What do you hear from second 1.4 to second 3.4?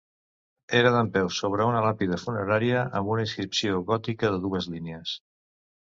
sobre una làpida funerària amb una